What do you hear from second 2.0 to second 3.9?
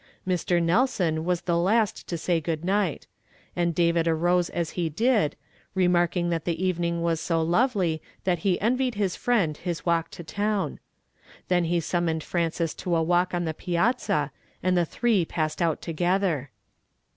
to say g(jo(l iiight; and